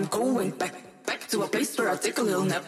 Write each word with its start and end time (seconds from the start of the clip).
I'm 0.00 0.06
going 0.06 0.50
back, 0.52 0.72
back 1.04 1.28
to 1.28 1.42
a 1.42 1.46
place 1.46 1.76
where 1.76 1.90
I 1.90 1.96
take 1.96 2.16
a 2.16 2.22
little 2.22 2.46
nap. 2.46 2.64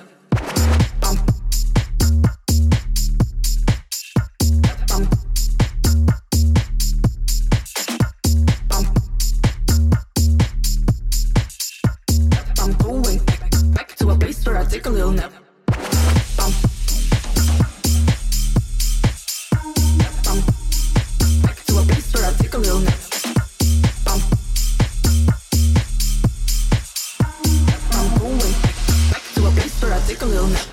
I'm 12.59 12.73
going 12.75 13.19
back, 13.25 13.51
back 13.73 13.97
to 13.97 14.11
a 14.11 14.19
place 14.19 14.45
where 14.45 14.59
I 14.59 14.65
take 14.67 14.85
a 14.85 14.91
little 14.91 15.13
nap. 15.13 15.33
Balloon. 30.23 30.73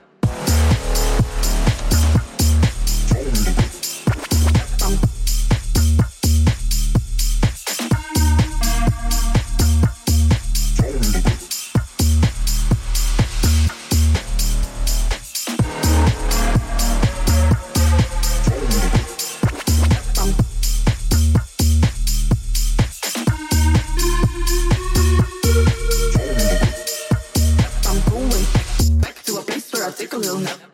clue. 30.11 30.70